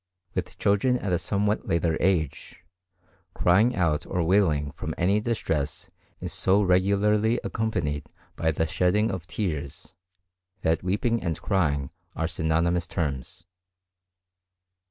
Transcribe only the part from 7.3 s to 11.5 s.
accompanied by the shedding of tears, that weeping and